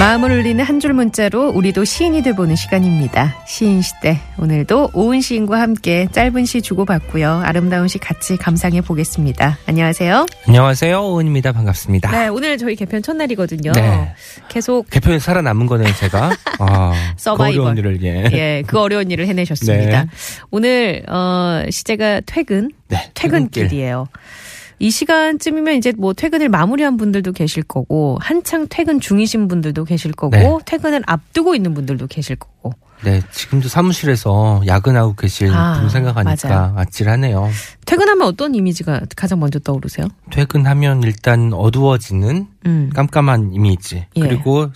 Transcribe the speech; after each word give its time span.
마음을 0.00 0.30
울리는 0.32 0.64
한 0.64 0.80
줄 0.80 0.94
문자로 0.94 1.50
우리도 1.50 1.84
시인이 1.84 2.22
돼보는 2.22 2.56
시간입니다. 2.56 3.36
시인 3.46 3.82
시대. 3.82 4.18
오늘도 4.38 4.92
오은 4.94 5.20
시인과 5.20 5.60
함께 5.60 6.08
짧은 6.10 6.46
시 6.46 6.62
주고받고요. 6.62 7.42
아름다운 7.44 7.86
시 7.86 7.98
같이 7.98 8.38
감상해 8.38 8.80
보겠습니다. 8.80 9.58
안녕하세요. 9.66 10.24
안녕하세요. 10.48 11.02
오은입니다. 11.02 11.52
반갑습니다. 11.52 12.10
네, 12.12 12.28
오늘 12.28 12.56
저희 12.56 12.76
개편 12.76 13.02
첫날이거든요. 13.02 13.72
네. 13.72 14.14
계속 14.48 14.88
개편에 14.88 15.18
살아남은 15.18 15.66
거네요, 15.66 15.92
제가. 15.92 16.30
아, 16.60 16.92
그 16.92 17.22
서바이벌. 17.22 17.60
어려운 17.60 17.76
일을, 17.76 18.02
예. 18.02 18.24
예, 18.32 18.62
그 18.66 18.80
어려운 18.80 19.10
일을 19.10 19.26
해내셨습니다. 19.26 20.04
네. 20.04 20.10
오늘 20.50 21.02
어 21.10 21.64
시제가 21.68 22.22
퇴근, 22.24 22.70
네, 22.88 23.10
퇴근길이에요. 23.12 24.06
이 24.80 24.90
시간쯤이면 24.90 25.74
이제 25.76 25.92
뭐 25.96 26.14
퇴근을 26.14 26.48
마무리한 26.48 26.96
분들도 26.96 27.32
계실 27.32 27.62
거고 27.62 28.18
한창 28.20 28.66
퇴근 28.68 28.98
중이신 28.98 29.46
분들도 29.46 29.84
계실 29.84 30.12
거고 30.12 30.36
네. 30.36 30.48
퇴근을 30.64 31.02
앞두고 31.06 31.54
있는 31.54 31.74
분들도 31.74 32.06
계실 32.06 32.36
거고 32.36 32.72
네, 33.04 33.22
지금도 33.30 33.68
사무실에서 33.68 34.62
야근하고 34.66 35.14
계실 35.14 35.50
아, 35.52 35.80
분 35.80 35.88
생각하니까 35.88 36.48
맞아요. 36.48 36.74
아찔하네요. 36.76 37.50
퇴근하면 37.86 38.26
어떤 38.26 38.54
이미지가 38.54 39.02
가장 39.16 39.40
먼저 39.40 39.58
떠오르세요? 39.58 40.08
퇴근하면 40.30 41.02
일단 41.02 41.52
어두워지는 41.52 42.46
음. 42.66 42.90
깜깜한 42.94 43.52
이미지. 43.52 44.06
예. 44.16 44.20
그리고 44.20 44.70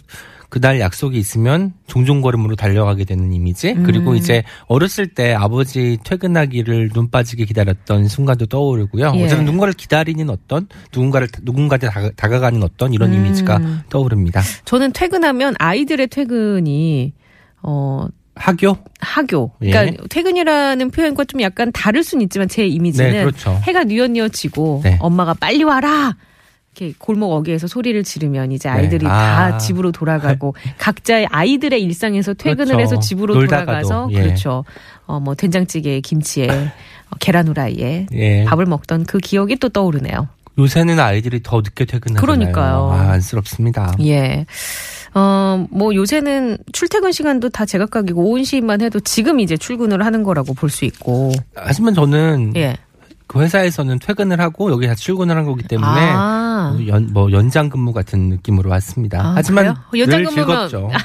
그날 0.49 0.81
약속이 0.81 1.19
있으면 1.19 1.73
종종 1.87 2.21
걸음으로 2.21 2.57
달려가게 2.57 3.05
되는 3.05 3.33
이미지. 3.33 3.73
음. 3.73 3.83
그리고 3.83 4.15
이제 4.15 4.45
어렸을 4.67 5.09
때 5.09 5.35
아버지 5.35 5.99
퇴근하기를 6.05 6.91
눈 6.91 7.11
빠지게 7.11 7.45
기다렸던 7.45 8.09
순간도 8.09 8.47
떠오르고요. 8.47 9.13
예. 9.17 9.25
어쨌든 9.25 9.45
누군가를 9.45 9.75
기다리는 9.75 10.29
어떤 10.31 10.69
누군가를 10.93 11.29
누군가한테 11.43 11.89
다가, 11.89 12.11
다가가는 12.17 12.63
어떤 12.63 12.93
이런 12.93 13.13
음. 13.13 13.19
이미지가 13.19 13.61
떠오릅니다. 13.89 14.43
저는 14.65 14.93
퇴근하면 14.93 15.55
아이들의 15.59 16.07
퇴근이 16.09 17.13
어 17.63 18.07
학교? 18.37 18.77
학교. 19.01 19.53
예. 19.63 19.71
그러니까 19.71 20.05
퇴근이라는 20.09 20.91
표현과 20.91 21.25
좀 21.25 21.41
약간 21.41 21.71
다를 21.73 22.03
수는 22.03 22.23
있지만 22.25 22.49
제 22.49 22.67
이미지는 22.67 23.11
네, 23.11 23.25
그렇죠. 23.25 23.61
해가 23.63 23.85
뉘엿뉘엿지고 23.85 24.81
네. 24.85 24.99
엄마가 25.01 25.35
빨리 25.35 25.63
와라. 25.65 26.17
이렇게 26.77 26.93
골목 26.99 27.33
어귀에서 27.33 27.67
소리를 27.69 28.03
지르면 28.03 28.51
이제 28.53 28.69
아이들이 28.69 29.05
네. 29.05 29.09
다 29.09 29.45
아. 29.55 29.59
집으로 29.59 29.93
돌아가고 29.93 30.55
각자의 30.79 31.29
아이들의 31.31 31.81
일상에서 31.83 32.35
퇴근을 32.35 32.75
그렇죠. 32.75 32.81
해서 32.81 32.99
집으로 32.99 33.35
놀다가도, 33.35 33.65
돌아가서 33.65 34.09
예. 34.13 34.23
그렇죠. 34.23 34.65
어 35.07 35.21
뭐 35.21 35.35
된장찌개에 35.35 36.01
김치에 36.01 36.49
어, 37.11 37.17
계란 37.21 37.47
후라이에 37.49 38.07
예. 38.13 38.45
밥을 38.45 38.67
먹던 38.67 39.05
그 39.05 39.19
기억이 39.19 39.57
또 39.57 39.69
떠오르네요. 39.69 40.29
요새는 40.59 40.99
아이들이 41.01 41.43
더 41.43 41.59
늦게 41.59 41.85
퇴근하잖아요. 41.85 42.21
그러니까요. 42.21 42.91
아, 42.93 43.13
안쓰럽습니다. 43.13 43.95
예. 44.03 44.47
어, 45.15 45.67
뭐 45.71 45.95
요새는 45.95 46.59
출퇴근 46.73 47.13
시간도 47.13 47.51
다 47.51 47.67
제각각이고 47.67 48.23
오은 48.31 48.45
시인만 48.45 48.81
해도 48.81 48.99
지금 49.01 49.41
이제 49.41 49.57
출근을 49.57 50.05
하는 50.05 50.23
거라고 50.23 50.55
볼 50.55 50.71
수 50.71 50.85
있고. 50.85 51.33
하지만 51.55 51.95
저는 51.95 52.53
예. 52.57 52.77
그 53.27 53.41
회사에서는 53.41 53.99
퇴근을 54.01 54.41
하고 54.41 54.71
여기 54.71 54.87
다 54.87 54.95
출근을 54.95 55.37
한 55.37 55.45
거기 55.45 55.63
때문에 55.65 55.89
아. 55.91 56.77
연, 56.89 57.09
뭐 57.13 57.31
연장 57.33 57.69
근무 57.71 57.93
같은 57.93 58.29
느낌으로 58.29 58.71
왔습니다. 58.71 59.21
아, 59.21 59.33
하지만 59.37 59.75
그래요? 59.91 60.05
연장 60.05 60.23
늘 60.23 60.27
근무면- 60.31 60.35
즐겁죠. 60.69 60.91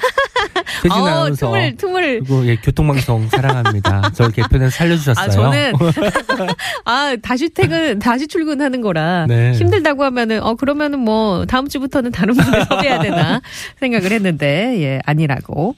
퇴진 0.84 0.92
어, 1.02 1.30
틈을 1.34 1.76
틈을 1.76 2.20
그리고 2.22 2.46
예, 2.46 2.56
교통방송 2.56 3.28
사랑합니다. 3.30 4.12
저를 4.16 4.32
개편에서 4.32 4.70
살려주셨어요. 4.70 5.26
아, 5.26 5.30
저는, 5.30 5.74
아, 6.86 7.16
다시 7.22 7.50
퇴근, 7.50 8.00
다시 8.00 8.28
출근하는 8.28 8.80
거라 8.82 9.26
네. 9.28 9.52
힘들다고 9.54 10.04
하면은, 10.06 10.42
어, 10.42 10.56
그러면은 10.56 11.00
뭐, 11.00 11.46
다음 11.46 11.68
주부터는 11.68 12.12
다른 12.12 12.34
분을 12.36 12.66
섭외해야 12.66 13.00
되나 13.02 13.42
생각을 13.80 14.12
했는데, 14.12 14.78
예, 14.82 15.00
아니라고. 15.06 15.76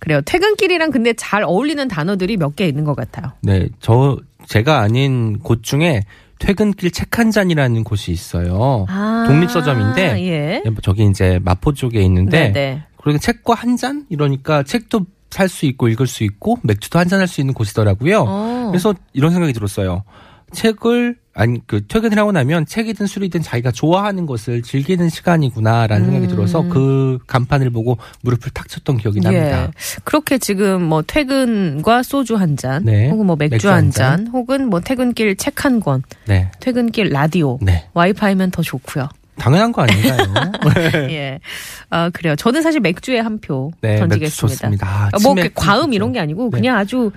그래요. 0.00 0.20
퇴근길이랑 0.22 0.90
근데 0.90 1.12
잘 1.14 1.44
어울리는 1.44 1.86
단어들이 1.88 2.36
몇 2.36 2.54
개 2.56 2.66
있는 2.66 2.84
것 2.84 2.94
같아요. 2.94 3.32
네, 3.40 3.68
저 3.80 4.18
제가 4.46 4.80
아닌 4.80 5.38
곳 5.40 5.62
중에 5.62 6.02
퇴근길 6.38 6.90
책 6.90 7.18
한 7.18 7.30
잔이라는 7.30 7.84
곳이 7.84 8.10
있어요. 8.10 8.86
아, 8.88 9.24
독립서점인데 9.28 10.20
예. 10.26 10.62
예, 10.64 10.68
뭐 10.70 10.78
저기 10.82 11.04
이제 11.04 11.38
마포 11.42 11.72
쪽에 11.74 12.00
있는데 12.02 12.50
네네. 12.52 12.82
그리고 13.02 13.18
책과 13.18 13.54
한 13.54 13.76
잔 13.76 14.06
이러니까 14.08 14.62
책도 14.62 15.06
살 15.30 15.48
수 15.48 15.66
있고 15.66 15.88
읽을 15.88 16.06
수 16.06 16.24
있고 16.24 16.58
맥주도 16.62 16.98
한 16.98 17.08
잔 17.08 17.20
할 17.20 17.28
수 17.28 17.40
있는 17.40 17.54
곳이더라고요. 17.54 18.24
어. 18.26 18.68
그래서 18.70 18.94
이런 19.12 19.30
생각이 19.32 19.52
들었어요. 19.52 20.04
책을 20.52 21.16
아니 21.34 21.66
그 21.66 21.86
퇴근을 21.86 22.18
하고 22.18 22.30
나면 22.30 22.66
책이든 22.66 23.06
술이든 23.06 23.40
자기가 23.42 23.70
좋아하는 23.72 24.26
것을 24.26 24.60
즐기는 24.62 25.08
시간이구나라는 25.08 26.04
생각이 26.04 26.26
음. 26.26 26.28
들어서 26.28 26.62
그 26.68 27.18
간판을 27.26 27.70
보고 27.70 27.96
무릎을 28.22 28.50
탁 28.50 28.68
쳤던 28.68 28.98
기억이 28.98 29.20
납니다. 29.20 29.62
예. 29.62 29.70
그렇게 30.04 30.36
지금 30.38 30.82
뭐 30.82 31.02
퇴근과 31.02 32.02
소주 32.02 32.36
한 32.36 32.56
잔, 32.56 32.84
네. 32.84 33.08
혹은 33.08 33.24
뭐 33.26 33.36
맥주, 33.36 33.54
맥주 33.54 33.68
한한 33.68 33.90
잔, 33.90 34.26
혹은 34.26 34.68
뭐 34.68 34.80
퇴근길 34.80 35.36
책 35.36 35.64
한 35.64 35.80
권, 35.80 36.02
네, 36.26 36.50
퇴근길 36.60 37.10
라디오, 37.10 37.58
네, 37.62 37.86
와이파이면 37.94 38.50
더 38.50 38.62
좋고요. 38.62 39.08
당연한 39.38 39.72
거 39.72 39.82
아닌가요? 39.82 40.52
예. 41.10 41.40
아, 41.88 42.10
그래요. 42.10 42.36
저는 42.36 42.62
사실 42.62 42.80
맥주에 42.80 43.18
한표 43.20 43.72
네, 43.80 43.90
맥주 43.90 44.00
던지겠습니다. 44.00 44.54
좋습니다. 44.56 44.86
아, 44.86 45.08
아, 45.12 45.18
뭐 45.22 45.32
이렇게 45.34 45.50
과음. 45.54 45.92
이런 45.92 46.12
게 46.12 46.20
아니고 46.20 46.50
네. 46.52 46.58
그냥 46.58 46.76
아주 46.76 47.10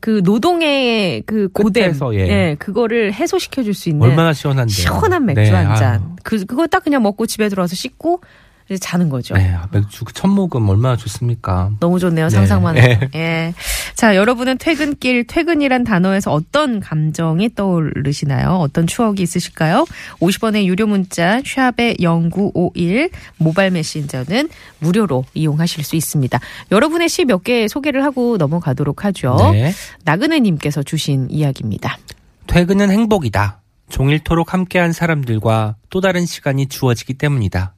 그 0.00 0.22
노동의 0.24 1.22
그 1.26 1.48
고됨, 1.52 1.92
끝에서, 1.92 2.14
예. 2.14 2.56
그거를 2.58 3.12
해소시켜 3.12 3.62
줄 3.62 3.74
수 3.74 3.88
있는 3.88 4.02
얼마나 4.08 4.32
시원한데요. 4.32 4.74
시원한 4.74 5.26
맥주 5.26 5.42
네, 5.42 5.50
한 5.50 5.76
잔. 5.76 6.16
그 6.22 6.44
그거 6.46 6.66
딱 6.66 6.82
그냥 6.82 7.02
먹고 7.02 7.26
집에 7.26 7.48
들어와서 7.48 7.76
씻고 7.76 8.20
이제 8.70 8.78
자는 8.78 9.08
거죠. 9.08 9.34
네, 9.34 9.52
아, 9.52 9.66
맥주 9.72 10.04
그첫 10.04 10.30
모금 10.30 10.68
얼마나 10.68 10.96
좋습니까? 10.96 11.72
너무 11.80 11.98
좋네요. 11.98 12.26
네. 12.26 12.30
상상만 12.30 12.76
해도. 12.78 13.06
예. 13.16 13.52
자, 13.96 14.14
여러분은 14.14 14.58
퇴근길, 14.58 15.26
퇴근이란 15.26 15.82
단어에서 15.82 16.32
어떤 16.32 16.78
감정이 16.78 17.52
떠오르시나요? 17.56 18.50
어떤 18.60 18.86
추억이 18.86 19.22
있으실까요? 19.22 19.86
50원의 20.20 20.66
유료 20.66 20.86
문자, 20.86 21.42
샵의 21.44 21.96
0951, 21.98 23.10
모바일 23.38 23.72
메신저는 23.72 24.48
무료로 24.78 25.24
이용하실 25.34 25.82
수 25.82 25.96
있습니다. 25.96 26.38
여러분의 26.70 27.08
시 27.08 27.24
몇 27.24 27.42
개 27.42 27.66
소개를 27.68 28.04
하고 28.04 28.36
넘어가도록 28.36 29.04
하죠. 29.06 29.36
네. 29.52 29.72
나그네 30.04 30.40
님께서 30.40 30.82
주신 30.84 31.26
이야기입니다. 31.30 31.98
퇴근은 32.46 32.90
행복이다. 32.90 33.62
종일토록 33.88 34.52
함께한 34.52 34.92
사람들과 34.92 35.74
또 35.88 36.00
다른 36.00 36.24
시간이 36.26 36.66
주어지기 36.68 37.14
때문이다. 37.14 37.74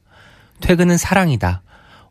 퇴근은 0.63 0.97
사랑이다. 0.97 1.61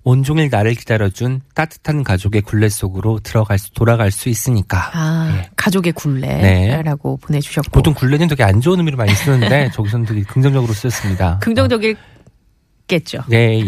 온종일 0.05 0.51
나를 0.51 0.75
기다려준 0.75 1.41
따뜻한 1.55 2.05
가족의 2.05 2.43
굴레 2.43 2.69
속으로 2.69 3.19
들어갈 3.21 3.59
수, 3.59 3.73
돌아갈 3.73 4.11
수 4.11 4.29
있으니까. 4.29 4.91
아, 4.93 5.33
예. 5.39 5.51
가족의 5.57 5.93
굴레라고 5.93 7.17
보내주셨고. 7.19 7.71
보통 7.71 7.95
굴레는 7.95 8.29
되게 8.29 8.43
안 8.43 8.61
좋은 8.61 8.79
의미로 8.79 8.97
많이 8.97 9.15
쓰는데 9.15 9.71
저기서는 9.75 10.05
되게 10.07 10.23
긍정적으로 10.23 10.73
쓰였습니다. 10.73 11.39
긍정적일겠죠. 11.43 13.23
네, 13.29 13.61
예. 13.61 13.65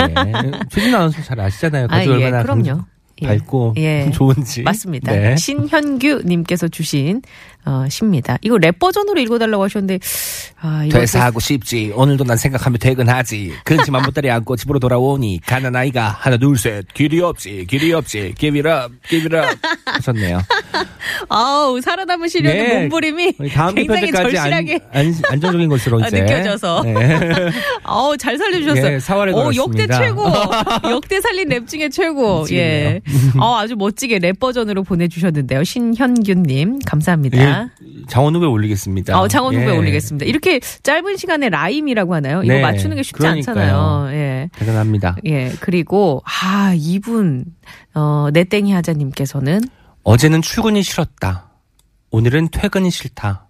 최진 0.71 0.95
아나운서 0.95 1.23
잘 1.23 1.41
아시잖아요. 1.41 1.85
아, 1.85 1.99
가족이 1.99 2.21
예, 2.21 2.25
얼마나 2.27 2.43
그럼요. 2.43 2.85
긍- 3.19 3.23
예. 3.23 3.27
밝고 3.39 3.75
예. 3.77 4.11
좋은지. 4.15 4.63
맞습니다. 4.63 5.13
네. 5.13 5.37
신현규 5.37 6.23
님께서 6.25 6.69
주신 6.69 7.23
어, 7.67 7.87
시입니다. 7.89 8.37
이거 8.43 8.59
랩 8.59 8.79
버전으로 8.79 9.19
읽어달라고 9.21 9.65
하셨는데 9.65 9.99
아, 10.61 10.85
이거 10.87 10.99
퇴사하고 10.99 11.41
싶지. 11.41 11.93
오늘도 11.95 12.25
난 12.25 12.37
생각하며 12.37 12.77
퇴근하지. 12.79 13.53
근심만 13.65 14.03
못다리 14.03 14.31
안고 14.31 14.57
집으로 14.57 14.79
돌아오니 14.79 15.41
가난 15.47 15.75
아이가 15.75 16.09
하나 16.09 16.37
둘셋 16.37 16.93
길이 16.93 17.21
없지 17.21 17.65
길이 17.69 17.93
없지 17.93 18.35
give 18.39 18.59
it 18.61 18.69
up 18.69 18.95
give 19.09 19.35
it 19.35 19.35
up 19.35 19.59
하셨네요. 19.87 20.41
아우 21.29 21.81
살아남으시려는 21.81 22.59
네. 22.65 22.81
몸부림이 22.81 23.33
굉장히 23.75 24.11
절실하게 24.13 24.81
안, 24.93 25.07
안, 25.07 25.15
안정적인 25.31 25.69
것으로 25.69 26.03
아, 26.03 26.09
이제 26.09 26.21
느껴져서. 26.21 26.83
네. 26.85 27.19
아우 27.85 28.17
잘 28.17 28.37
살려주셨어요. 28.37 28.95
예, 28.95 28.99
사활에 28.99 29.33
어, 29.33 29.51
역대. 29.55 29.87
최고. 29.87 30.25
역대 30.91 31.21
살린 31.21 31.49
랩 31.49 31.67
중에 31.67 31.89
최고. 31.89 32.45
예. 32.53 33.01
어, 33.41 33.57
아주 33.57 33.77
멋지게 33.77 34.19
랩 34.19 34.39
버전으로 34.39 34.83
보내주셨는데요. 34.83 35.65
신현규님 35.65 36.81
감사합니다. 36.87 37.39
예, 37.39 37.67
장원 38.09 38.35
후배 38.35 38.47
올리겠습니다. 38.47 39.19
어, 39.21 39.29
장원 39.29 39.55
후배 39.55 39.67
예. 39.73 39.77
올리겠습니다. 39.77 40.27
이렇게 40.27 40.61
짧은 40.61 41.17
시간에 41.17 41.49
라임이라고 41.49 42.15
하나요? 42.15 42.43
이거 42.43 42.55
네, 42.55 42.63
맞추는 42.63 42.97
게 42.97 43.03
쉽지 43.03 43.19
그러니까요. 43.19 43.57
않잖아요. 43.59 44.17
예. 44.17 44.51
대단합니다. 44.57 45.17
예, 45.27 45.53
그리고, 45.61 46.23
아, 46.25 46.75
이분, 46.77 47.45
어, 47.95 48.29
내땡이 48.33 48.73
하자님께서는, 48.73 49.61
어제는 50.03 50.43
출근이 50.43 50.83
싫었다. 50.83 51.51
오늘은 52.11 52.49
퇴근이 52.53 52.91
싫다. 52.91 53.47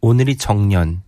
오늘이 0.00 0.36
정년. 0.36 1.02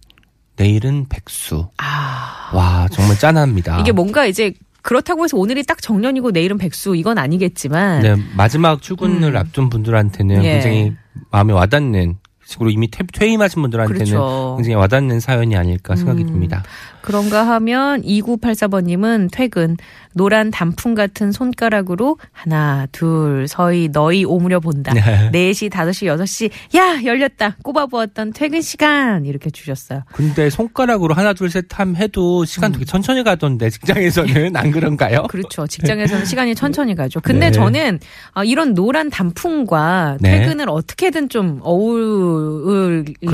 내일은 0.56 1.06
백수. 1.08 1.68
아. 1.78 2.50
와, 2.52 2.86
정말 2.92 3.18
짠합니다. 3.18 3.80
이게 3.80 3.90
뭔가 3.92 4.26
이제 4.26 4.52
그렇다고 4.84 5.24
해서 5.24 5.38
오늘이 5.38 5.62
딱 5.62 5.80
정년이고 5.80 6.30
내일은 6.30 6.58
백수 6.58 6.94
이건 6.94 7.16
아니겠지만 7.16 8.02
네, 8.02 8.16
마지막 8.36 8.82
출근을 8.82 9.30
음. 9.30 9.36
앞둔 9.36 9.70
분들한테는 9.70 10.44
예. 10.44 10.52
굉장히 10.52 10.92
마음에 11.30 11.54
와닿는 11.54 12.18
그리고 12.58 12.68
이미 12.68 12.90
퇴, 12.90 13.02
퇴임하신 13.10 13.62
분들한테는 13.62 14.04
그렇죠. 14.04 14.54
굉장히 14.58 14.74
와닿는 14.74 15.20
사연이 15.20 15.56
아닐까 15.56 15.96
생각이 15.96 16.24
음. 16.24 16.26
듭니다. 16.26 16.62
그런가 17.04 17.46
하면 17.46 18.00
2984번님은 18.00 19.28
퇴근 19.30 19.76
노란 20.14 20.50
단풍 20.50 20.94
같은 20.94 21.32
손가락으로 21.32 22.16
하나 22.32 22.86
둘 22.92 23.46
서희 23.46 23.90
너희 23.92 24.24
오므려 24.24 24.58
본다. 24.58 24.94
네. 24.94 25.30
4시 25.30 25.70
5시 25.70 26.06
6시 26.06 26.50
야 26.78 27.04
열렸다 27.04 27.56
꼽아보았던 27.62 28.32
퇴근 28.32 28.62
시간 28.62 29.26
이렇게 29.26 29.50
주셨어요. 29.50 30.04
근데 30.14 30.48
손가락으로 30.48 31.14
하나 31.14 31.34
둘 31.34 31.50
셋 31.50 31.66
함 31.78 31.94
해도 31.94 32.46
시간 32.46 32.72
되게 32.72 32.86
천천히 32.86 33.22
가던데 33.22 33.68
직장에서는 33.68 34.54
안 34.56 34.70
그런가요? 34.70 35.20
음. 35.20 35.26
그렇죠. 35.26 35.66
직장에서는 35.66 36.24
시간이 36.24 36.54
천천히 36.54 36.94
가죠. 36.94 37.20
근데 37.20 37.46
네. 37.46 37.52
저는 37.52 37.98
아, 38.32 38.44
이런 38.44 38.72
노란 38.72 39.10
단풍과 39.10 40.18
네. 40.20 40.40
퇴근을 40.40 40.70
어떻게든 40.70 41.28
좀 41.28 41.60
어울리게. 41.62 43.26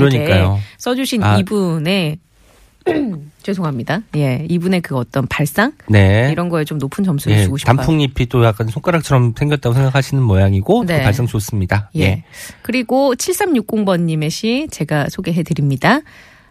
써주신 0.77 1.23
아. 1.23 1.37
이분의 1.37 2.17
죄송합니다. 3.43 4.01
예, 4.15 4.45
이분의 4.49 4.81
그 4.81 4.95
어떤 4.95 5.27
발상 5.27 5.73
네. 5.89 6.29
이런 6.31 6.49
거에 6.49 6.63
좀 6.63 6.77
높은 6.77 7.03
점수를 7.03 7.37
예, 7.37 7.43
주고 7.43 7.57
싶어요. 7.57 7.75
단풍잎이 7.75 8.27
또 8.29 8.43
약간 8.43 8.67
손가락처럼 8.67 9.33
생겼다고 9.37 9.73
생각하시는 9.73 10.21
모양이고 10.21 10.85
네. 10.85 10.97
또 10.97 11.03
발성 11.03 11.27
좋습니다. 11.27 11.89
예. 11.95 12.01
예. 12.01 12.23
그리고 12.61 13.13
7360번님의 13.15 14.29
시 14.29 14.67
제가 14.71 15.09
소개해 15.09 15.43
드립니다. 15.43 16.01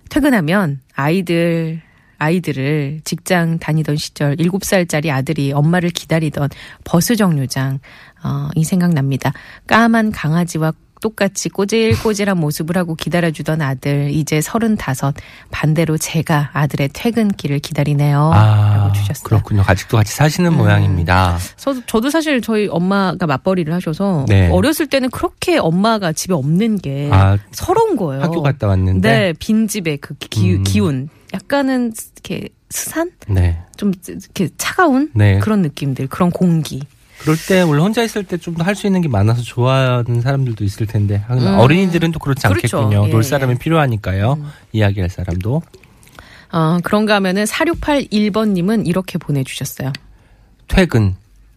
퇴근하면 0.09 0.81
아이들, 0.95 1.81
아이들을 2.19 3.01
직장 3.05 3.59
다니던 3.59 3.97
시절 3.97 4.37
7살짜리 4.37 5.11
아들이 5.11 5.53
엄마를 5.53 5.91
기다리던 5.91 6.49
버스 6.85 7.17
정류장, 7.17 7.79
어, 8.23 8.49
이 8.55 8.65
생각납니다. 8.65 9.33
까만 9.67 10.13
강아지와 10.13 10.73
똑같이 11.01 11.49
꼬질꼬질한 11.49 12.39
모습을 12.39 12.77
하고 12.77 12.95
기다려주던 12.95 13.63
아들, 13.63 14.11
이제 14.11 14.41
35. 14.41 15.13
반대로 15.51 15.99
제가 15.99 16.51
아들의 16.53 16.91
퇴근길을 16.93 17.59
기다리네요. 17.59 18.31
아, 18.33 18.77
라고 18.77 18.93
주셨어요. 18.93 19.25
그렇군요. 19.25 19.63
아직도 19.67 19.97
같이 19.97 20.15
사시는 20.15 20.53
음. 20.53 20.59
모양입니다. 20.59 21.39
저도, 21.57 21.83
저도 21.87 22.11
사실 22.11 22.41
저희 22.41 22.69
엄마가 22.69 23.27
맞벌이를 23.27 23.73
하셔서 23.73 24.27
네. 24.29 24.49
어렸을 24.51 24.87
때는 24.87 25.11
그렇게 25.11 25.59
엄마가 25.59 26.13
집에 26.13 26.35
없는 26.35 26.79
게 26.79 27.09
아, 27.13 27.39
서러운 27.53 27.97
거예요. 27.97 28.23
학교 28.23 28.43
갔다 28.43 28.67
왔는데. 28.69 29.09
네, 29.09 29.33
빈집의 29.39 29.99
그 29.99 30.15
기, 30.15 30.57
음. 30.57 30.63
기운. 30.63 31.09
약간은 31.33 31.93
이렇게 32.15 32.49
스산? 32.71 33.11
네. 33.29 33.59
좀 33.77 33.93
이렇게 34.07 34.49
차가운 34.57 35.11
네. 35.15 35.39
그런 35.39 35.63
느낌들, 35.63 36.07
그런 36.09 36.31
공기. 36.31 36.83
그럴 37.21 37.37
때 37.37 37.61
원래 37.63 37.83
혼자 37.83 38.03
있을 38.03 38.25
때 38.25 38.37
좀 38.39 38.55
더 38.55 38.65
할 38.65 38.75
수 38.75 38.87
있는 38.87 39.01
게 39.03 39.09
많아서 39.09 39.43
좋아하는 39.43 40.21
사람들도 40.23 40.65
있을 40.65 40.87
텐데 40.87 41.23
음. 41.31 41.59
어린이들은 41.59 42.13
또 42.13 42.19
그렇지 42.19 42.47
그렇죠. 42.49 42.79
않겠군요. 42.79 43.09
예, 43.09 43.11
놀 43.11 43.23
사람이 43.23 43.53
예. 43.53 43.59
필요하니까요. 43.59 44.39
이야기할 44.73 45.11
사람도. 45.11 45.63
어, 46.53 46.79
그런가 46.83 47.15
하면은 47.17 47.45
4681번님은 47.45 48.87
이렇게 48.87 49.19
보내주셨어요. 49.19 49.93
퇴근. 50.69 51.15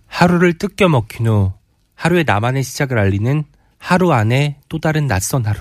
하루를 0.07 0.57
뜯겨 0.59 0.89
먹힌 0.89 1.27
후 1.27 1.51
하루의 1.95 2.23
나만의 2.25 2.63
시작을 2.63 2.99
알리는 2.99 3.43
하루 3.79 4.11
안에 4.13 4.57
또 4.69 4.79
다른 4.79 5.07
낯선 5.07 5.45
하루. 5.45 5.59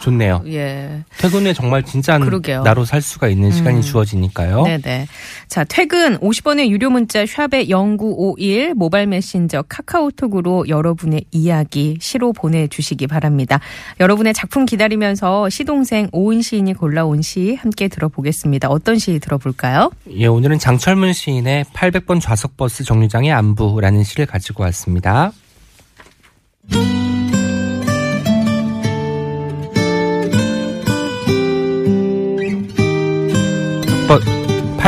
좋네요. 0.00 0.42
예. 0.46 1.02
퇴근 1.18 1.44
후에 1.44 1.52
정말 1.52 1.82
진짜 1.82 2.18
그러게요. 2.18 2.62
나로 2.62 2.84
살 2.84 3.02
수가 3.02 3.28
있는 3.28 3.52
시간이 3.52 3.78
음. 3.78 3.82
주어지니까요. 3.82 4.64
네네. 4.64 5.06
자, 5.48 5.64
퇴근 5.64 6.18
50원의 6.18 6.68
유료 6.68 6.90
문자 6.90 7.24
샵의 7.26 7.68
0951 7.68 8.74
모바일 8.74 9.06
메신저 9.06 9.62
카카오톡으로 9.68 10.68
여러분의 10.68 11.24
이야기 11.30 11.98
시로 12.00 12.32
보내주시기 12.32 13.06
바랍니다. 13.06 13.60
여러분의 14.00 14.32
작품 14.34 14.64
기다리면서 14.66 15.48
시동생 15.50 16.08
오은 16.12 16.42
시인이 16.42 16.74
골라온 16.74 17.22
시 17.22 17.56
함께 17.60 17.88
들어보겠습니다. 17.88 18.68
어떤 18.68 18.98
시 18.98 19.18
들어볼까요? 19.18 19.90
예, 20.10 20.26
오늘은 20.26 20.58
장철문 20.58 21.12
시인의 21.12 21.64
800번 21.74 22.20
좌석버스 22.20 22.84
정류장의 22.84 23.32
안부라는 23.32 24.02
시를 24.04 24.26
가지고 24.26 24.62
왔습니다. 24.64 25.32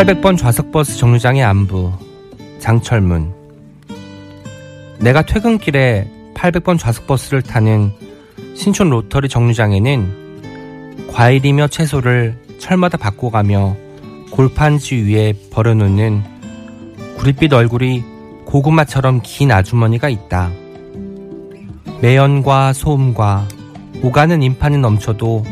800번 0.03 0.37
좌석버스 0.37 0.97
정류장의 0.97 1.45
안부 1.45 1.93
장철문 2.59 3.33
내가 4.99 5.23
퇴근길에 5.23 6.11
800번 6.35 6.77
좌석버스를 6.77 7.43
타는 7.43 7.93
신촌 8.57 8.91
로터리 8.91 9.29
정류장에는 9.29 11.07
과일이며 11.13 11.69
채소를 11.69 12.37
철마다 12.59 12.99
바꿔가며 12.99 13.77
골판지 14.33 14.97
위에 14.97 15.35
버려놓는 15.53 16.25
구릿빛 17.19 17.53
얼굴이 17.53 18.03
고구마처럼 18.45 19.21
긴 19.23 19.53
아주머니가 19.53 20.09
있다. 20.09 20.51
매연과 22.01 22.73
소음과 22.73 23.47
오가는 24.03 24.43
인파는 24.43 24.81
넘쳐도 24.81 25.45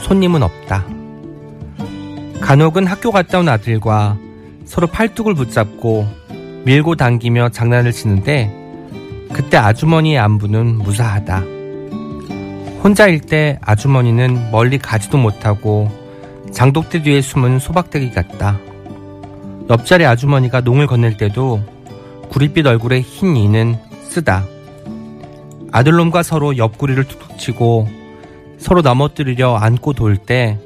손님은 0.00 0.42
없다. 0.42 0.93
간혹은 2.40 2.86
학교 2.86 3.10
갔다 3.10 3.38
온 3.38 3.48
아들과 3.48 4.18
서로 4.64 4.86
팔뚝을 4.86 5.34
붙잡고 5.34 6.06
밀고 6.64 6.96
당기며 6.96 7.50
장난을 7.50 7.92
치는데 7.92 8.50
그때 9.32 9.56
아주머니의 9.56 10.18
안부는 10.18 10.78
무사하다. 10.78 11.44
혼자일 12.82 13.20
때 13.20 13.58
아주머니는 13.62 14.50
멀리 14.50 14.78
가지도 14.78 15.18
못하고 15.18 15.90
장독대 16.52 17.02
뒤에 17.02 17.20
숨은 17.20 17.58
소박대기 17.58 18.12
같다. 18.12 18.58
옆자리 19.70 20.04
아주머니가 20.04 20.60
농을 20.60 20.86
건넬 20.86 21.16
때도 21.16 21.62
구릿빛 22.30 22.66
얼굴에 22.66 23.00
흰 23.00 23.36
이는 23.36 23.76
쓰다. 24.02 24.44
아들놈과 25.72 26.22
서로 26.22 26.56
옆구리를 26.56 27.02
툭툭 27.04 27.38
치고 27.38 27.88
서로 28.58 28.82
넘어뜨리려 28.82 29.56
안고 29.56 29.92
돌 29.94 30.16
때 30.16 30.58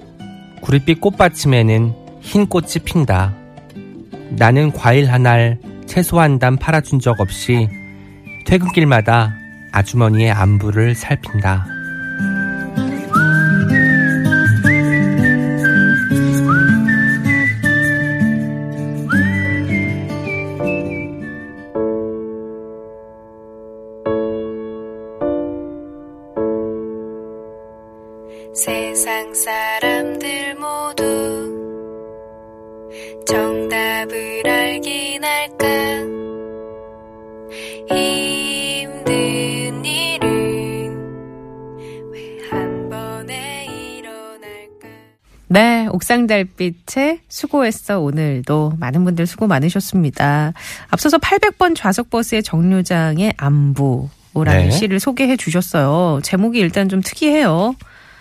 구릿빛 0.61 1.00
꽃받침에는 1.00 1.95
흰 2.21 2.47
꽃이 2.47 2.75
핀다. 2.85 3.35
나는 4.31 4.73
과일 4.73 5.11
한 5.11 5.27
알, 5.27 5.59
채소 5.87 6.21
한단 6.21 6.57
팔아준 6.57 7.00
적 7.00 7.21
없이 7.21 7.69
퇴근길마다 8.47 9.35
아주머니의 9.73 10.31
안부를 10.31 10.95
살핀다. 10.95 11.78
네, 45.49 45.87
옥상 45.90 46.26
달빛에 46.26 47.21
수고했어 47.28 48.00
오늘도 48.00 48.75
많은 48.78 49.05
분들 49.05 49.26
수고 49.26 49.47
많으셨습니다. 49.47 50.52
앞서서 50.88 51.19
800번 51.19 51.75
좌석 51.75 52.11
버스의 52.11 52.43
정류장의 52.43 53.35
안부 53.37 54.09
라는 54.35 54.64
네. 54.64 54.71
시를 54.71 55.00
소개해 55.00 55.37
주셨어요. 55.37 56.21
제목이 56.23 56.59
일단 56.61 56.88
좀 56.88 57.00
특이해요. 57.02 57.75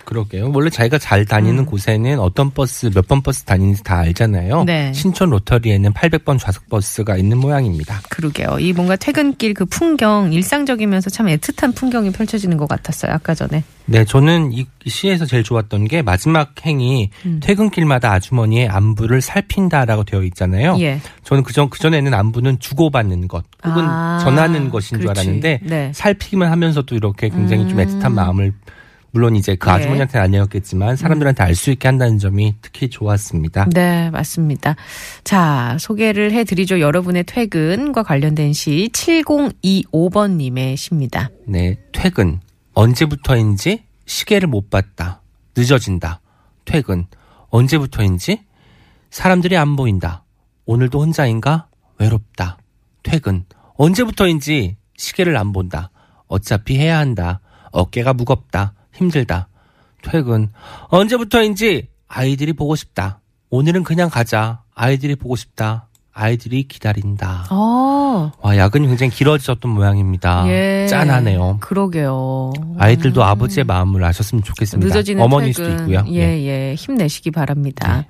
그러게요. 0.07 0.51
원래 0.53 0.69
자기가 0.69 0.97
잘 0.99 1.25
다니는 1.25 1.59
음. 1.59 1.65
곳에는 1.65 2.17
어떤 2.19 2.49
버스, 2.51 2.89
몇 2.95 3.07
번 3.07 3.21
버스 3.21 3.43
다니는지 3.43 3.83
다 3.83 3.97
알잖아요. 3.99 4.63
네. 4.63 4.93
신촌 4.93 5.29
로터리에는 5.31 5.91
800번 5.93 6.39
좌석 6.39 6.69
버스가 6.69 7.17
있는 7.17 7.37
모양입니다. 7.39 7.99
그러게요. 8.09 8.57
이 8.59 8.71
뭔가 8.71 8.95
퇴근길 8.95 9.53
그 9.53 9.65
풍경 9.65 10.31
일상적이면서 10.31 11.09
참 11.09 11.25
애틋한 11.27 11.75
풍경이 11.75 12.11
펼쳐지는 12.11 12.55
것 12.55 12.69
같았어요. 12.69 13.11
아까 13.11 13.33
전에. 13.35 13.63
네, 13.85 14.05
저는 14.05 14.53
이 14.53 14.65
시에서 14.85 15.25
제일 15.25 15.43
좋았던 15.43 15.85
게 15.89 16.01
마지막 16.01 16.53
행이 16.65 17.09
음. 17.25 17.39
퇴근길마다 17.43 18.11
아주머니의 18.13 18.69
안부를 18.69 19.21
살핀다라고 19.21 20.05
되어 20.05 20.23
있잖아요. 20.23 20.77
예. 20.79 21.01
저는 21.23 21.43
그전 21.43 21.69
그전에는 21.69 22.13
안부는 22.13 22.59
주고받는 22.59 23.27
것 23.27 23.43
혹은 23.65 23.83
아, 23.85 24.19
전하는 24.23 24.69
것인 24.69 24.99
줄 24.99 24.99
그렇지. 24.99 25.19
알았는데 25.19 25.59
네. 25.63 25.91
살피기만 25.93 26.49
하면서도 26.49 26.95
이렇게 26.95 27.27
굉장히 27.27 27.67
좀 27.67 27.79
음. 27.79 27.85
애틋한 27.85 28.11
마음을 28.13 28.53
물론 29.17 29.35
이제 29.35 29.55
그 29.55 29.67
네. 29.67 29.71
아주머니한테는 29.73 30.23
아니었겠지만 30.23 30.95
사람들한테 30.95 31.43
알 31.43 31.55
수 31.55 31.71
있게 31.71 31.87
한다는 31.87 32.19
점이 32.19 32.53
특히 32.61 32.87
좋았습니다. 32.87 33.65
네, 33.73 34.11
맞습니다. 34.11 34.75
자, 35.23 35.75
소개를 35.79 36.31
해드리죠. 36.33 36.79
여러분의 36.79 37.23
퇴근과 37.23 38.03
관련된 38.03 38.53
시 38.53 38.89
7025번님의 38.93 40.77
시입니다. 40.77 41.31
네, 41.47 41.79
퇴근. 41.93 42.41
언제부터인지 42.75 43.85
시계를 44.05 44.47
못 44.47 44.69
봤다. 44.69 45.23
늦어진다. 45.57 46.21
퇴근. 46.65 47.07
언제부터인지 47.49 48.41
사람들이 49.09 49.57
안 49.57 49.75
보인다. 49.75 50.25
오늘도 50.67 51.01
혼자인가? 51.01 51.69
외롭다. 51.97 52.59
퇴근. 53.01 53.45
언제부터인지 53.77 54.75
시계를 54.95 55.35
안 55.37 55.53
본다. 55.53 55.89
어차피 56.27 56.77
해야 56.77 56.99
한다. 56.99 57.39
어깨가 57.71 58.13
무겁다. 58.13 58.75
힘들다. 58.97 59.47
퇴근. 60.01 60.49
언제부터인지 60.89 61.87
아이들이 62.07 62.53
보고 62.53 62.75
싶다. 62.75 63.19
오늘은 63.49 63.83
그냥 63.83 64.09
가자. 64.09 64.61
아이들이 64.75 65.15
보고 65.15 65.35
싶다. 65.35 65.87
아이들이 66.13 66.63
기다린다. 66.63 67.45
어, 67.51 68.31
와, 68.41 68.57
야근이 68.57 68.87
굉장히 68.87 69.11
길어졌던 69.11 69.69
모양입니다. 69.69 70.47
예. 70.47 70.87
짠하네요. 70.89 71.57
그러게요. 71.59 72.53
아이들도 72.79 73.23
아버지의 73.23 73.65
마음을 73.65 74.03
아셨으면 74.03 74.43
좋겠습니다. 74.43 74.87
늦어지는 74.87 75.21
어머니일 75.23 75.53
퇴근. 75.53 75.69
수도 75.77 75.83
있고요. 75.83 76.03
예, 76.15 76.25
네. 76.25 76.45
예. 76.71 76.75
힘내시기 76.75 77.29
바랍니다. 77.29 78.05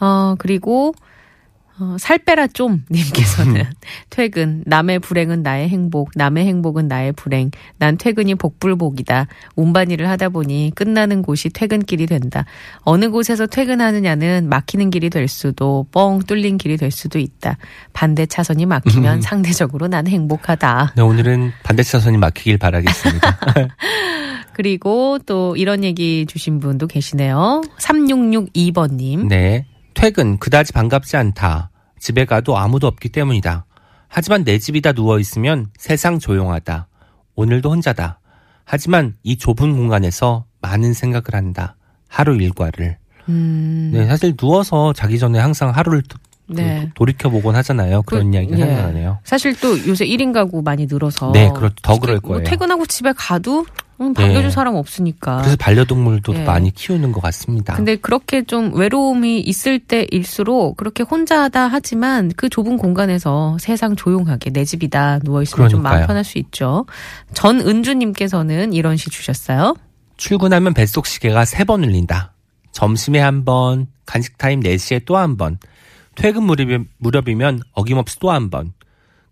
어, 0.00 0.36
그리고 0.38 0.94
어, 1.80 1.96
살 1.98 2.18
빼라 2.18 2.46
좀 2.46 2.84
님께서는. 2.92 3.64
퇴근. 4.10 4.62
남의 4.66 4.98
불행은 4.98 5.42
나의 5.42 5.68
행복. 5.70 6.10
남의 6.14 6.46
행복은 6.46 6.88
나의 6.88 7.12
불행. 7.12 7.50
난 7.78 7.96
퇴근이 7.96 8.34
복불복이다. 8.34 9.26
운반일을 9.56 10.08
하다 10.08 10.28
보니 10.28 10.72
끝나는 10.74 11.22
곳이 11.22 11.48
퇴근길이 11.48 12.06
된다. 12.06 12.44
어느 12.80 13.08
곳에서 13.10 13.46
퇴근하느냐는 13.46 14.48
막히는 14.50 14.90
길이 14.90 15.08
될 15.08 15.26
수도 15.26 15.86
뻥 15.90 16.20
뚫린 16.20 16.58
길이 16.58 16.76
될 16.76 16.90
수도 16.90 17.18
있다. 17.18 17.56
반대 17.94 18.26
차선이 18.26 18.66
막히면 18.66 19.22
상대적으로 19.22 19.88
난 19.88 20.06
행복하다. 20.06 20.92
네, 20.96 21.02
오늘은 21.02 21.52
반대 21.62 21.82
차선이 21.82 22.18
막히길 22.18 22.58
바라겠습니다. 22.58 23.38
그리고 24.52 25.18
또 25.24 25.56
이런 25.56 25.82
얘기 25.84 26.26
주신 26.26 26.60
분도 26.60 26.86
계시네요. 26.86 27.62
3662번님. 27.78 29.28
네. 29.28 29.64
퇴근. 29.94 30.38
그다지 30.38 30.72
반갑지 30.72 31.16
않다. 31.16 31.69
집에 32.00 32.24
가도 32.24 32.56
아무도 32.58 32.86
없기 32.88 33.10
때문이다. 33.10 33.66
하지만 34.08 34.42
내 34.42 34.58
집이다 34.58 34.92
누워 34.92 35.20
있으면 35.20 35.68
세상 35.78 36.18
조용하다. 36.18 36.88
오늘도 37.36 37.70
혼자다. 37.70 38.18
하지만 38.64 39.14
이 39.22 39.36
좁은 39.36 39.76
공간에서 39.76 40.46
많은 40.60 40.94
생각을 40.94 41.34
한다. 41.34 41.76
하루 42.08 42.34
일과를. 42.36 42.96
음, 43.28 43.90
네, 43.92 44.06
사실 44.06 44.36
누워서 44.36 44.92
자기 44.92 45.18
전에 45.18 45.38
항상 45.38 45.70
하루를 45.70 46.02
도- 46.02 46.18
네. 46.48 46.90
돌이켜보곤 46.94 47.54
하잖아요. 47.56 48.02
그런 48.02 48.30
그, 48.32 48.36
이야기가 48.36 48.58
예. 48.58 48.66
생각나네요. 48.66 49.18
사실 49.22 49.54
또 49.60 49.68
요새 49.86 50.04
1인 50.04 50.32
가구 50.32 50.62
많이 50.62 50.86
늘어서. 50.86 51.30
네, 51.32 51.48
그렇, 51.54 51.70
더 51.82 51.96
그럴 51.98 52.18
뭐 52.22 52.32
거예요. 52.38 52.44
퇴근하고 52.50 52.86
집에 52.86 53.12
가도 53.16 53.64
음, 54.00 54.14
반겨줄 54.14 54.44
네. 54.44 54.50
사람 54.50 54.76
없으니까. 54.76 55.38
그래서 55.38 55.56
반려동물도 55.58 56.34
예. 56.34 56.44
많이 56.44 56.70
키우는 56.72 57.12
것 57.12 57.20
같습니다. 57.20 57.74
근데 57.74 57.96
그렇게 57.96 58.42
좀 58.44 58.74
외로움이 58.74 59.40
있을 59.40 59.78
때일수록 59.78 60.76
그렇게 60.78 61.02
혼자다 61.02 61.68
하지만 61.68 62.32
그 62.36 62.48
좁은 62.48 62.78
공간에서 62.78 63.58
세상 63.60 63.96
조용하게 63.96 64.50
내 64.50 64.64
집이다 64.64 65.20
누워있으면 65.22 65.68
좀 65.68 65.82
마음 65.82 65.92
그러니까요. 65.92 66.06
편할 66.06 66.24
수 66.24 66.38
있죠. 66.38 66.86
전은주님께서는 67.34 68.72
이런 68.72 68.96
시 68.96 69.10
주셨어요. 69.10 69.76
출근하면 70.16 70.74
뱃속 70.74 71.06
시계가 71.06 71.44
세 71.44 71.64
번 71.64 71.84
울린다. 71.84 72.32
점심에 72.72 73.18
한 73.20 73.44
번, 73.44 73.86
간식 74.06 74.38
타임 74.38 74.60
4시에 74.60 75.04
또 75.04 75.16
한 75.16 75.36
번, 75.36 75.58
퇴근 76.14 76.44
무렵이, 76.44 76.84
무렵이면 76.98 77.60
어김없이 77.72 78.18
또 78.20 78.30
한 78.30 78.48
번. 78.50 78.72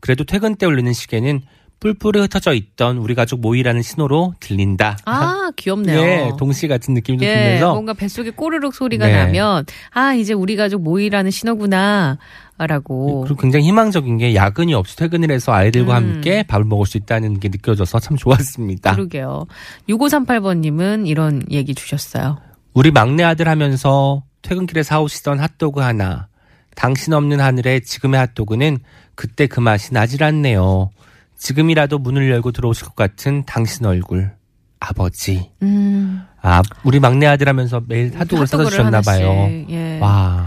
그래도 0.00 0.24
퇴근 0.24 0.56
때 0.56 0.66
울리는 0.66 0.92
시계는 0.92 1.40
뿔뿔이 1.80 2.18
흩어져 2.20 2.54
있던 2.54 2.98
우리 2.98 3.14
가족 3.14 3.40
모이라는 3.40 3.82
신호로 3.82 4.34
들린다. 4.40 4.98
아, 5.04 5.52
귀엽네요. 5.56 6.00
네, 6.00 6.32
동시 6.36 6.66
같은 6.66 6.94
느낌이 6.94 7.18
좀 7.18 7.28
예, 7.28 7.34
들면서 7.34 7.72
뭔가 7.72 7.94
뱃속에 7.94 8.30
꼬르륵 8.30 8.74
소리가 8.74 9.06
네. 9.06 9.24
나면 9.24 9.64
아 9.92 10.14
이제 10.14 10.32
우리 10.32 10.56
가족 10.56 10.82
모이라는 10.82 11.30
신호구나 11.30 12.18
라고 12.58 13.20
그리고 13.22 13.40
굉장히 13.40 13.66
희망적인 13.66 14.18
게 14.18 14.34
야근이 14.34 14.74
없이 14.74 14.96
퇴근을 14.96 15.30
해서 15.30 15.52
아이들과 15.52 15.98
음. 15.98 16.14
함께 16.14 16.42
밥을 16.42 16.64
먹을 16.64 16.86
수 16.86 16.96
있다는 16.96 17.38
게 17.38 17.48
느껴져서 17.48 18.00
참 18.00 18.16
좋았습니다. 18.16 18.96
그러게요. 18.96 19.46
6538번님은 19.88 21.06
이런 21.06 21.42
얘기 21.52 21.74
주셨어요. 21.74 22.38
우리 22.74 22.90
막내 22.90 23.22
아들 23.22 23.48
하면서 23.48 24.24
퇴근길에 24.42 24.82
사오시던 24.82 25.38
핫도그 25.38 25.80
하나. 25.80 26.26
당신 26.74 27.12
없는 27.12 27.40
하늘에 27.40 27.80
지금의 27.80 28.18
핫도그는 28.18 28.78
그때 29.14 29.46
그 29.46 29.60
맛이 29.60 29.94
나질 29.94 30.22
않네요. 30.24 30.90
지금이라도 31.38 31.98
문을 31.98 32.30
열고 32.30 32.52
들어오실 32.52 32.86
것 32.86 32.96
같은 32.96 33.44
당신 33.46 33.86
얼굴. 33.86 34.32
아버지. 34.80 35.50
음, 35.62 36.22
아, 36.40 36.62
우리 36.84 37.00
막내 37.00 37.26
아들 37.26 37.48
하면서 37.48 37.82
매일 37.86 38.12
핫도그를 38.16 38.46
사다 38.46 38.64
주셨나 38.66 39.00
봐요. 39.00 39.48
예. 39.70 39.98
와. 39.98 40.46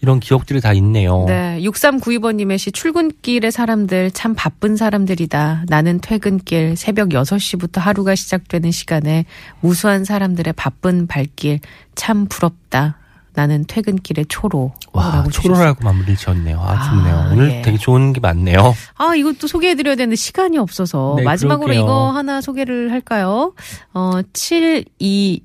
이런 0.00 0.18
기억들이 0.18 0.60
다 0.60 0.72
있네요. 0.72 1.24
네, 1.28 1.60
6392번님의 1.60 2.58
시 2.58 2.72
출근길의 2.72 3.52
사람들 3.52 4.10
참 4.10 4.34
바쁜 4.34 4.76
사람들이다. 4.76 5.66
나는 5.68 6.00
퇴근길 6.00 6.76
새벽 6.76 7.10
6시부터 7.10 7.78
하루가 7.78 8.16
시작되는 8.16 8.72
시간에 8.72 9.24
무수한 9.60 10.04
사람들의 10.04 10.54
바쁜 10.54 11.06
발길 11.06 11.60
참 11.94 12.26
부럽다. 12.26 12.98
나는 13.34 13.64
퇴근길의 13.66 14.26
초로. 14.28 14.72
와. 14.92 15.24
초로라고 15.32 15.84
마무리를 15.84 16.16
지었네요. 16.16 16.60
아, 16.60 16.88
좋네요. 16.90 17.14
아, 17.14 17.30
오늘 17.32 17.50
예. 17.50 17.62
되게 17.62 17.78
좋은 17.78 18.12
게 18.12 18.20
많네요. 18.20 18.74
아, 18.96 19.14
이것도 19.14 19.46
소개해드려야 19.46 19.96
되는데 19.96 20.16
시간이 20.16 20.58
없어서 20.58 21.14
네, 21.16 21.22
마지막으로 21.24 21.66
그러게요. 21.68 21.82
이거 21.82 22.10
하나 22.10 22.40
소개를 22.42 22.92
할까요? 22.92 23.54
어, 23.94 24.20
72, 24.32 25.40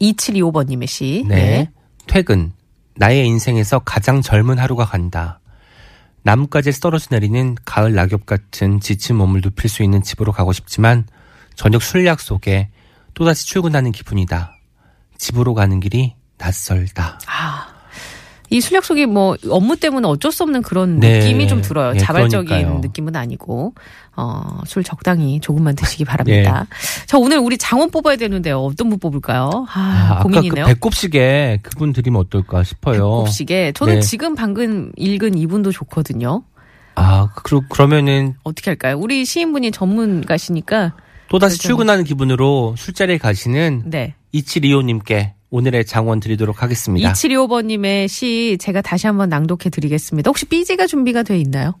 2725번님의 0.00 0.86
시. 0.86 1.24
네. 1.28 1.70
퇴근. 2.06 2.52
나의 2.96 3.26
인생에서 3.26 3.80
가장 3.80 4.22
젊은 4.22 4.58
하루가 4.58 4.84
간다. 4.86 5.40
나뭇가지에 6.22 6.72
떨어져 6.80 7.08
내리는 7.10 7.56
가을 7.64 7.94
낙엽 7.94 8.26
같은 8.26 8.80
지친 8.80 9.16
몸을 9.16 9.42
눕힐 9.44 9.68
수 9.68 9.82
있는 9.82 10.02
집으로 10.02 10.32
가고 10.32 10.52
싶지만 10.52 11.06
저녁 11.54 11.82
술 11.82 12.06
약 12.06 12.20
속에 12.20 12.70
또다시 13.14 13.46
출근하는 13.46 13.92
기분이다. 13.92 14.52
집으로 15.18 15.54
가는 15.54 15.78
길이 15.80 16.14
낯설다. 16.38 17.20
아. 17.26 17.76
이 18.48 18.60
술약 18.60 18.84
속이 18.84 19.06
뭐 19.06 19.36
업무 19.50 19.76
때문에 19.76 20.06
어쩔 20.06 20.30
수 20.30 20.44
없는 20.44 20.62
그런 20.62 21.00
네. 21.00 21.18
느낌이 21.18 21.48
좀 21.48 21.62
들어요. 21.62 21.94
예, 21.94 21.98
자발적인 21.98 22.46
그러니까요. 22.46 22.78
느낌은 22.80 23.16
아니고 23.16 23.74
어, 24.14 24.60
술 24.66 24.84
적당히 24.84 25.40
조금만 25.40 25.74
드시기 25.74 26.04
바랍니다. 26.04 26.66
예. 26.70 27.06
자 27.06 27.18
오늘 27.18 27.38
우리 27.38 27.58
장원 27.58 27.90
뽑아야 27.90 28.16
되는데요. 28.16 28.60
어떤 28.60 28.88
분 28.88 28.98
뽑을까요? 28.98 29.66
아, 29.68 30.08
아까 30.12 30.22
고민이네요. 30.22 30.64
그 30.64 30.74
배꼽시계 30.74 31.58
그분 31.62 31.92
드리면 31.92 32.20
어떨까 32.20 32.62
싶어요. 32.62 33.08
곱시게 33.08 33.72
저는 33.72 33.94
네. 33.96 34.00
지금 34.00 34.34
방금 34.34 34.92
읽은 34.96 35.36
이분도 35.36 35.72
좋거든요. 35.72 36.44
아, 36.94 37.28
그러, 37.34 37.60
그러면은 37.68 38.34
어떻게 38.42 38.70
할까요? 38.70 38.96
우리 38.98 39.24
시인분이 39.24 39.70
전문가시니까 39.70 40.94
또다시 41.28 41.58
출근하는 41.58 42.04
기분으로 42.04 42.74
술자리에 42.78 43.18
가시는 43.18 43.82
네. 43.86 44.14
2725님께 44.32 45.35
오늘의 45.50 45.84
장원 45.86 46.20
드리도록 46.20 46.62
하겠습니다. 46.62 47.12
2725번님의 47.12 48.08
시 48.08 48.56
제가 48.60 48.82
다시 48.82 49.06
한번 49.06 49.28
낭독해 49.28 49.70
드리겠습니다. 49.70 50.28
혹시 50.28 50.44
삐지가 50.46 50.86
준비가 50.86 51.22
돼 51.22 51.38
있나요? 51.38 51.74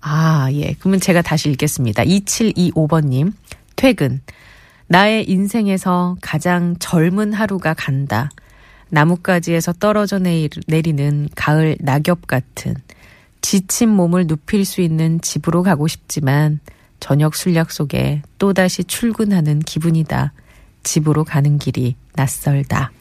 아, 0.00 0.48
예. 0.52 0.74
그러면 0.78 1.00
제가 1.00 1.22
다시 1.22 1.50
읽겠습니다. 1.50 2.04
2725번님, 2.04 3.32
퇴근. 3.76 4.20
나의 4.88 5.28
인생에서 5.28 6.16
가장 6.20 6.76
젊은 6.78 7.32
하루가 7.32 7.74
간다. 7.74 8.30
나뭇가지에서 8.88 9.72
떨어져 9.74 10.18
내리- 10.20 10.48
내리는 10.68 11.28
가을 11.34 11.76
낙엽 11.80 12.26
같은 12.28 12.74
지친 13.40 13.88
몸을 13.88 14.26
눕힐 14.28 14.64
수 14.64 14.80
있는 14.80 15.20
집으로 15.20 15.62
가고 15.64 15.88
싶지만 15.88 16.60
저녁 17.00 17.34
술 17.34 17.56
약 17.56 17.72
속에 17.72 18.22
또다시 18.38 18.84
출근하는 18.84 19.58
기분이다. 19.58 20.32
집으로 20.86 21.24
가는 21.24 21.58
길이 21.58 21.96
낯설다. 22.14 22.92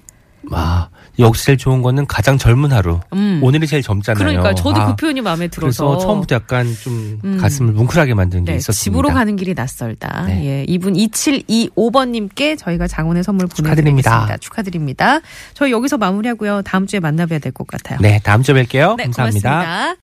와, 0.52 0.90
역시 1.18 1.46
제일 1.46 1.58
좋은 1.58 1.82
거는 1.82 2.06
가장 2.06 2.38
젊은 2.38 2.72
하루. 2.72 3.00
음. 3.14 3.40
오늘이 3.42 3.66
제일 3.66 3.82
젊잖아요. 3.82 4.20
그러니까 4.24 4.54
저도 4.54 4.80
아, 4.80 4.86
그 4.88 4.96
표현이 4.96 5.22
마음에 5.22 5.48
들어서 5.48 5.86
그래서 5.88 6.06
처음부터 6.06 6.36
약간 6.36 6.68
좀 6.84 7.20
음. 7.24 7.38
가슴을 7.40 7.74
뭉클하게 7.74 8.14
만드는 8.14 8.46
게 8.46 8.52
네, 8.52 8.58
있었습니다. 8.60 8.84
집으로 9.02 9.12
가는 9.12 9.36
길이 9.38 9.56
낯설다. 9.56 10.26
네. 10.28 10.46
예, 10.46 10.66
이분 10.68 10.94
2725번님께 10.94 12.58
저희가 12.60 12.88
장원의 12.88 13.24
선물. 13.24 13.48
보내드리겠습니다. 13.48 14.38
축하드립니다. 14.38 15.20
저희 15.56 15.72
여기서 15.72 15.98
마무리하고요. 15.98 16.62
다음 16.64 16.86
주에 16.86 17.00
만나봐야 17.00 17.40
될 17.40 17.52
것 17.52 17.66
같아요. 17.68 17.98
네, 18.02 18.20
다음 18.24 18.44
주에 18.44 18.54
뵐게요. 18.54 18.98
네, 18.98 19.04
감사합니다. 19.06 19.50
고맙습니다. 19.50 19.94